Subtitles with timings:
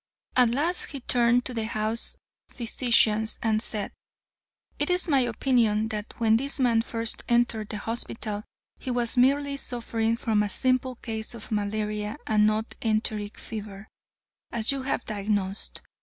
[0.35, 2.17] At last he turned to the house
[2.49, 3.91] physicians and said:
[4.79, 8.43] "It is my opinion that when this man first entered the hospital
[8.79, 13.89] he was merely suffering from a simple case of malaria and not enteric fever,
[14.51, 15.83] as you have diagnosed.